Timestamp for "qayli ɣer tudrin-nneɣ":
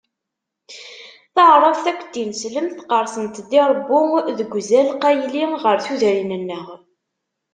5.01-6.67